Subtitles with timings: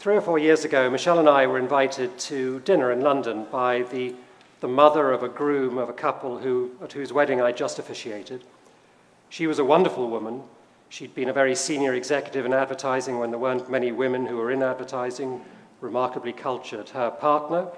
[0.00, 3.82] Three or four years ago, Michelle and I were invited to dinner in London by
[3.82, 4.14] the,
[4.60, 8.42] the mother of a groom of a couple who, at whose wedding I just officiated.
[9.28, 10.42] She was a wonderful woman.
[10.88, 14.50] She'd been a very senior executive in advertising when there weren't many women who were
[14.50, 15.42] in advertising,
[15.82, 16.88] remarkably cultured.
[16.88, 17.68] Her partner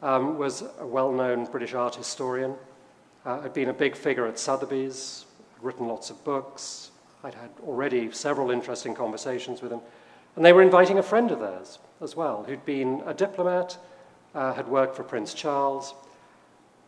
[0.00, 2.54] um, was a well known British art historian,
[3.26, 5.26] uh, had been a big figure at Sotheby's,
[5.60, 6.92] written lots of books.
[7.22, 9.82] I'd had already several interesting conversations with him.
[10.36, 13.78] And they were inviting a friend of theirs as well, who'd been a diplomat,
[14.34, 15.94] uh, had worked for Prince Charles.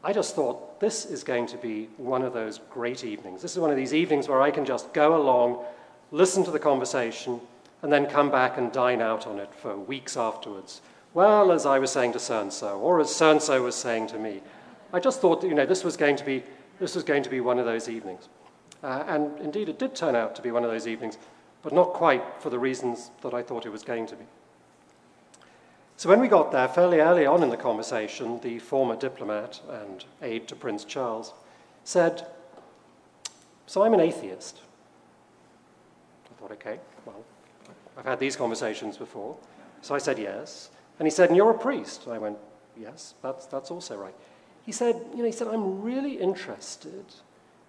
[0.03, 3.43] I just thought, this is going to be one of those great evenings.
[3.43, 5.65] This is one of these evenings where I can just go along,
[6.11, 7.41] listen to the conversation,
[7.83, 10.81] and then come back and dine out on it for weeks afterwards.
[11.13, 13.75] Well, as I was saying to so and so, or as so and so was
[13.75, 14.41] saying to me.
[14.93, 16.43] I just thought, that, you know, this was going to be,
[16.81, 18.29] this was going to be one of those evenings.
[18.83, 21.19] Uh, and indeed, it did turn out to be one of those evenings
[21.65, 24.27] but not quite for the reasons that I thought it was going to be.
[25.97, 30.05] So when we got there, fairly early on in the conversation, the former diplomat and
[30.23, 31.33] aide to Prince Charles
[31.83, 32.27] said,
[33.67, 34.61] So I'm an atheist.
[36.31, 37.25] I thought, okay, well,
[37.97, 39.37] I've had these conversations before.
[39.81, 40.71] So I said, yes.
[40.99, 42.05] And he said, and you're a priest.
[42.05, 42.39] And I went,
[42.77, 44.15] yes, that's, that's also right.
[44.67, 47.05] He said, you know, he said, I'm really interested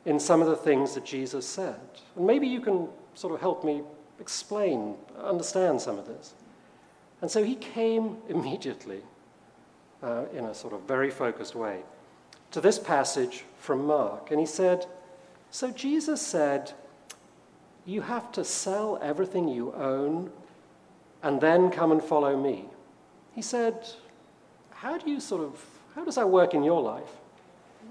[0.06, 1.80] in some of the things that Jesus said.
[2.16, 3.82] And maybe you can sort of help me
[4.20, 6.34] explain, understand some of this.
[7.22, 9.02] And so he came immediately,
[10.04, 11.82] uh, in a sort of very focused way,
[12.52, 14.32] to this passage from Mark.
[14.32, 14.86] And he said,
[15.52, 16.74] So Jesus said,
[17.86, 20.32] You have to sell everything you own
[21.24, 22.66] and then come and follow me.
[23.34, 23.90] He said,
[24.70, 27.10] How do you sort of, how does that work in your life?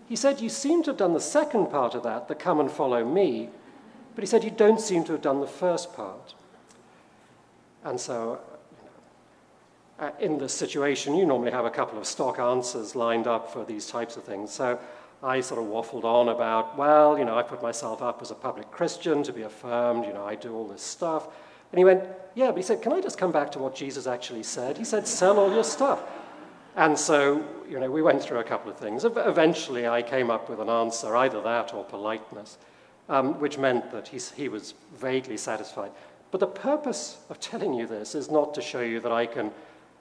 [0.09, 2.71] He said, You seem to have done the second part of that, the come and
[2.71, 3.51] follow me,
[4.15, 6.35] but he said, You don't seem to have done the first part.
[7.85, 8.41] And so,
[9.99, 13.65] uh, in this situation, you normally have a couple of stock answers lined up for
[13.65, 14.53] these types of things.
[14.53, 14.79] So
[15.23, 18.35] I sort of waffled on about, well, you know, I put myself up as a
[18.35, 21.29] public Christian to be affirmed, you know, I do all this stuff.
[21.73, 24.07] And he went, yeah, but he said, can I just come back to what Jesus
[24.07, 24.79] actually said?
[24.79, 26.03] He said, sell all your stuff.
[26.77, 29.05] And so, you know, we went through a couple of things.
[29.05, 32.59] Eventually, I came up with an answer, either that or politeness
[33.09, 35.91] um, which meant that he, he was vaguely satisfied.
[36.31, 39.51] But the purpose of telling you this is not to show you that I can,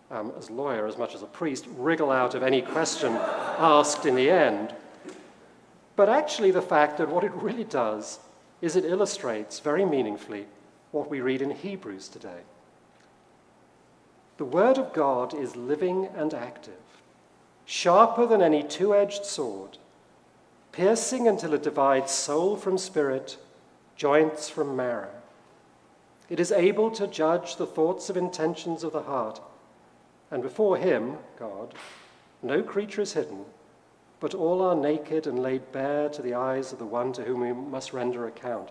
[0.09, 4.15] um, as lawyer as much as a priest, wriggle out of any question asked in
[4.15, 4.73] the end.
[5.95, 8.19] But actually, the fact that what it really does
[8.61, 10.47] is it illustrates very meaningfully
[10.91, 12.41] what we read in Hebrews today.
[14.37, 16.73] The Word of God is living and active,
[17.65, 19.77] sharper than any two edged sword
[20.73, 23.37] piercing until it divides soul from spirit,
[23.95, 25.09] joints from marrow.
[26.29, 29.39] It is able to judge the thoughts of intentions of the heart,
[30.31, 31.75] and before Him, God,
[32.41, 33.45] no creature is hidden,
[34.19, 37.41] but all are naked and laid bare to the eyes of the one to whom
[37.41, 38.69] we must render account.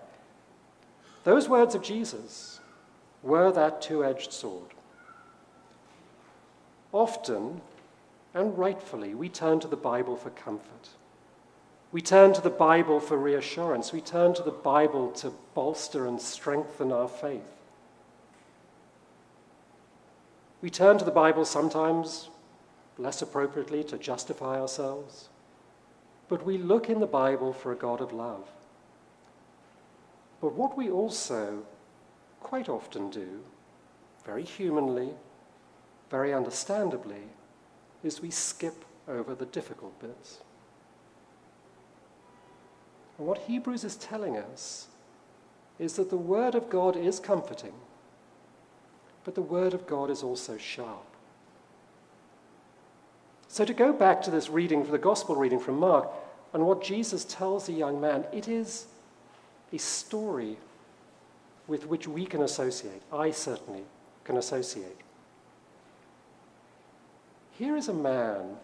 [1.23, 2.59] Those words of Jesus
[3.23, 4.71] were that two edged sword.
[6.91, 7.61] Often,
[8.34, 10.89] and rightfully, we turn to the Bible for comfort.
[11.92, 13.92] We turn to the Bible for reassurance.
[13.92, 17.53] We turn to the Bible to bolster and strengthen our faith.
[20.62, 22.30] We turn to the Bible sometimes,
[22.97, 25.28] less appropriately, to justify ourselves.
[26.28, 28.48] But we look in the Bible for a God of love.
[30.41, 31.64] But what we also
[32.41, 33.41] quite often do,
[34.24, 35.10] very humanly,
[36.10, 37.28] very understandably,
[38.03, 40.38] is we skip over the difficult bits.
[43.19, 44.89] And what Hebrews is telling us
[45.78, 47.75] is that the Word of God is comforting,
[49.25, 51.05] but the Word of God is also sharp.
[53.49, 56.09] So, to go back to this reading, the gospel reading from Mark,
[56.53, 58.87] and what Jesus tells the young man, it is
[59.72, 60.56] a story
[61.67, 63.03] with which we can associate.
[63.12, 63.83] I certainly
[64.25, 64.99] can associate.
[67.53, 68.57] Here is a man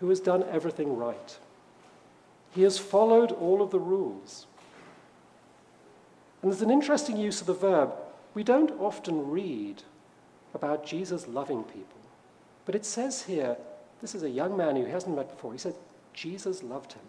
[0.00, 1.38] who has done everything right.
[2.54, 4.46] He has followed all of the rules.
[6.40, 7.92] And there's an interesting use of the verb.
[8.34, 9.82] We don't often read
[10.52, 11.98] about Jesus loving people,
[12.64, 13.56] but it says here
[14.00, 15.52] this is a young man who hasn't met before.
[15.52, 15.74] He said,
[16.12, 17.02] Jesus loved him.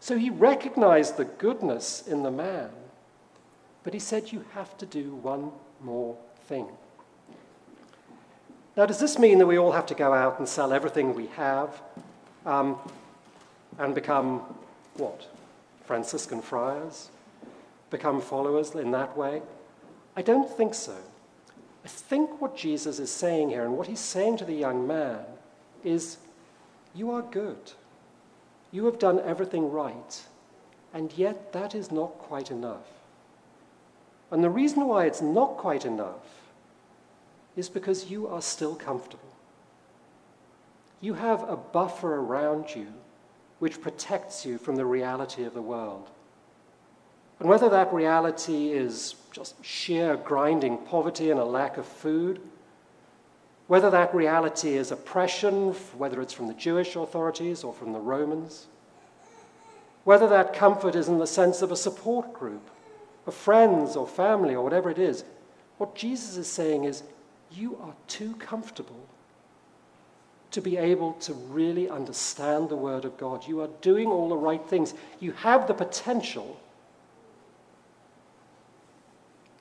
[0.00, 2.70] So he recognized the goodness in the man,
[3.84, 6.16] but he said, You have to do one more
[6.46, 6.66] thing.
[8.76, 11.28] Now, does this mean that we all have to go out and sell everything we
[11.28, 11.80] have?
[12.44, 12.76] Um,
[13.78, 14.42] and become
[14.94, 15.26] what?
[15.84, 17.10] Franciscan friars?
[17.90, 19.42] Become followers in that way?
[20.16, 20.96] I don't think so.
[21.84, 25.20] I think what Jesus is saying here, and what he's saying to the young man,
[25.82, 26.18] is
[26.94, 27.72] You are good.
[28.70, 30.22] You have done everything right.
[30.94, 32.86] And yet, that is not quite enough.
[34.30, 36.50] And the reason why it's not quite enough
[37.56, 39.34] is because you are still comfortable.
[41.00, 42.88] You have a buffer around you
[43.62, 46.10] which protects you from the reality of the world.
[47.38, 52.40] And whether that reality is just sheer grinding poverty and a lack of food,
[53.68, 58.66] whether that reality is oppression, whether it's from the Jewish authorities or from the Romans,
[60.02, 62.68] whether that comfort is in the sense of a support group,
[63.28, 65.22] of friends or family or whatever it is,
[65.78, 67.04] what Jesus is saying is,
[67.52, 69.06] you are too comfortable
[70.52, 73.46] to be able to really understand the Word of God.
[73.46, 74.94] You are doing all the right things.
[75.20, 76.60] You have the potential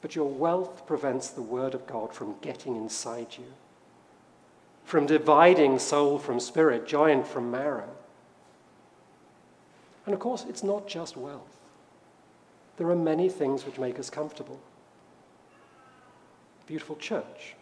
[0.02, 3.46] but your wealth prevents the Word of God from getting inside you,
[4.84, 7.90] from dividing soul from spirit, joint from marrow.
[10.06, 11.58] And of course, it's not just wealth.
[12.78, 14.60] There are many things which make us comfortable.
[16.66, 17.56] Beautiful church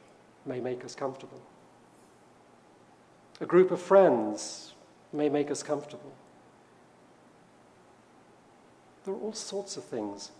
[0.46, 1.42] may make us comfortable.
[3.42, 4.74] A group of friends
[5.14, 6.12] may make us comfortable.
[9.06, 10.32] There are all sorts of things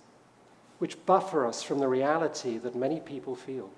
[0.80, 3.70] which buffer us from the reality that many people feel.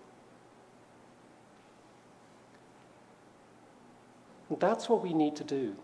[4.49, 5.75] And that's what we need to do.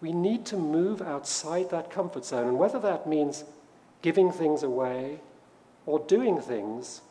[0.00, 2.48] We need to move outside that comfort zone.
[2.48, 3.44] And whether that means
[4.02, 5.20] giving things away
[5.84, 7.02] or doing things,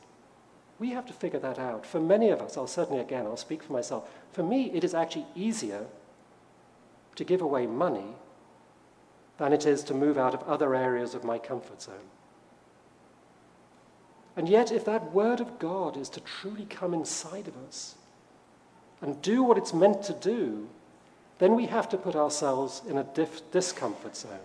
[0.80, 1.86] we have to figure that out.
[1.86, 4.10] For many of us, I'll certainly, again, I'll speak for myself.
[4.32, 5.86] For me, it is actually easier
[7.16, 8.16] to give away money
[9.38, 12.10] than it is to move out of other areas of my comfort zone.
[14.36, 17.96] And yet, if that Word of God is to truly come inside of us
[19.02, 20.68] and do what it's meant to do,
[21.38, 24.40] then we have to put ourselves in a dif- discomfort zone.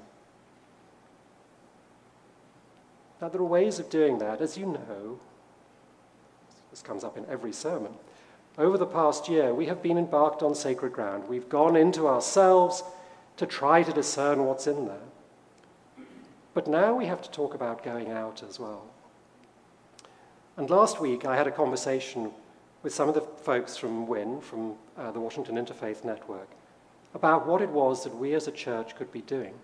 [3.20, 4.40] Now, there are ways of doing that.
[4.40, 5.18] As you know,
[6.70, 7.92] this comes up in every sermon.
[8.58, 11.28] Over the past year, we have been embarked on sacred ground.
[11.28, 12.82] We've gone into ourselves
[13.36, 16.06] to try to discern what's in there.
[16.52, 18.84] But now we have to talk about going out as well.
[20.56, 22.32] And last week, I had a conversation
[22.82, 26.48] with some of the folks from WIN, from uh, the Washington Interfaith Network,
[27.14, 29.54] about what it was that we as a church could be doing.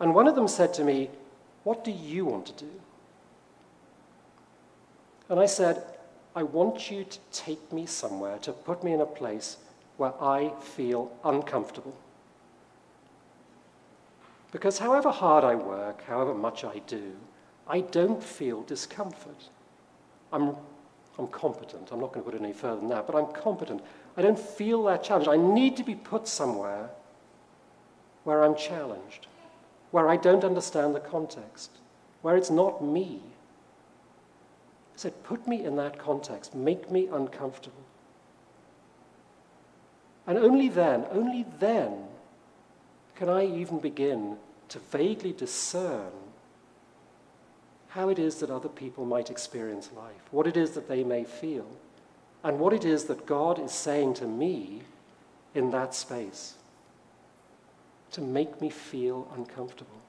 [0.00, 1.10] And one of them said to me,
[1.64, 2.70] What do you want to do?
[5.28, 5.84] And I said,
[6.38, 9.56] I want you to take me somewhere, to put me in a place
[9.96, 11.96] where I feel uncomfortable.
[14.52, 17.16] Because however hard I work, however much I do,
[17.66, 19.48] I don't feel discomfort.
[20.32, 20.54] I'm,
[21.18, 21.90] I'm competent.
[21.90, 23.82] I'm not going to put it any further than that, but I'm competent.
[24.16, 25.26] I don't feel that challenge.
[25.26, 26.90] I need to be put somewhere
[28.22, 29.26] where I'm challenged,
[29.90, 31.72] where I don't understand the context,
[32.22, 33.22] where it's not me.
[34.98, 37.84] Said, put me in that context, make me uncomfortable.
[40.26, 42.08] And only then, only then,
[43.14, 44.38] can I even begin
[44.70, 46.10] to vaguely discern
[47.90, 51.22] how it is that other people might experience life, what it is that they may
[51.22, 51.68] feel,
[52.42, 54.82] and what it is that God is saying to me
[55.54, 56.54] in that space
[58.10, 60.00] to make me feel uncomfortable.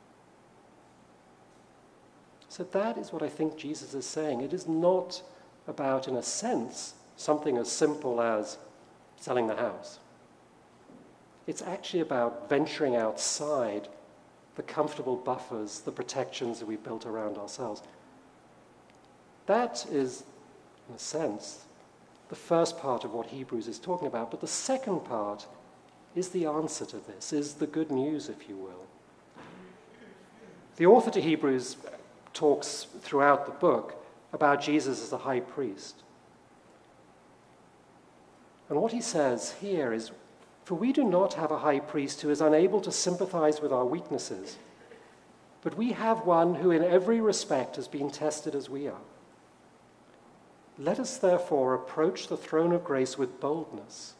[2.59, 4.41] So that is what I think Jesus is saying.
[4.41, 5.21] It is not
[5.65, 8.57] about, in a sense, something as simple as
[9.15, 9.99] selling the house.
[11.47, 13.87] It's actually about venturing outside
[14.57, 17.81] the comfortable buffers, the protections that we've built around ourselves.
[19.45, 20.25] That is,
[20.89, 21.63] in a sense,
[22.27, 24.31] the first part of what Hebrews is talking about.
[24.31, 25.47] But the second part
[26.13, 28.85] is the answer to this, is the good news, if you will.
[30.75, 31.77] The author to Hebrews
[32.39, 36.03] talks throughout the book about Jesus as a high priest.
[38.69, 40.11] And what he says here is
[40.63, 43.85] for we do not have a high priest who is unable to sympathize with our
[43.85, 44.57] weaknesses,
[45.63, 49.01] but we have one who in every respect has been tested as we are.
[50.77, 54.13] Let us therefore approach the throne of grace with boldness,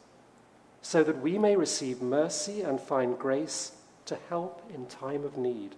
[0.82, 3.70] so that we may receive mercy and find grace
[4.06, 5.76] to help in time of need.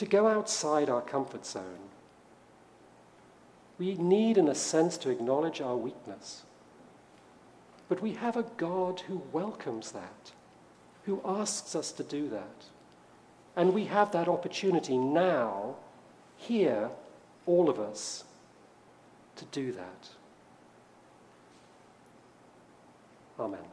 [0.00, 1.88] To go outside our comfort zone,
[3.78, 6.42] we need, in a sense, to acknowledge our weakness
[7.90, 10.30] but we have a God who welcomes that,
[11.06, 12.66] who asks us to do that.
[13.56, 15.74] And we have that opportunity now,
[16.36, 16.88] here,
[17.46, 18.22] all of us,
[19.34, 20.08] to do that.
[23.40, 23.69] Amen.